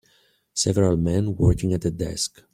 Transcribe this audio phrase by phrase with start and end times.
[0.55, 2.41] Several men working at a desk.